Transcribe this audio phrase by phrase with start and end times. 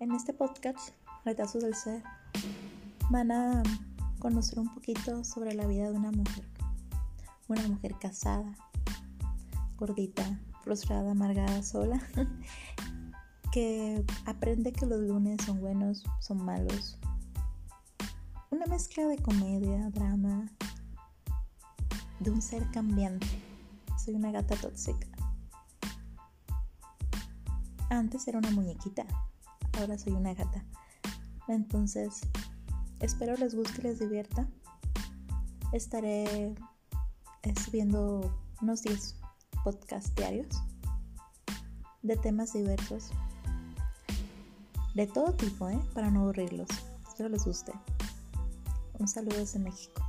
[0.00, 0.90] En este podcast,
[1.24, 2.04] Retazos del Ser,
[3.10, 3.64] van a
[4.20, 6.44] conocer un poquito sobre la vida de una mujer.
[7.48, 8.54] Una mujer casada,
[9.76, 12.00] gordita, frustrada, amargada, sola,
[13.52, 16.96] que aprende que los lunes son buenos, son malos.
[18.52, 20.48] Una mezcla de comedia, drama,
[22.20, 23.26] de un ser cambiante.
[23.98, 25.08] Soy una gata tóxica.
[27.90, 29.04] Antes era una muñequita,
[29.78, 30.64] ahora soy una gata.
[31.48, 32.20] Entonces,
[33.00, 34.46] espero les guste y les divierta.
[35.72, 36.54] Estaré
[37.64, 39.16] subiendo unos 10
[39.64, 40.48] podcasts diarios
[42.02, 43.10] de temas diversos.
[44.94, 45.80] De todo tipo, ¿eh?
[45.94, 46.68] Para no aburrirlos.
[47.06, 47.72] Espero les guste.
[48.98, 50.07] Un saludo desde México.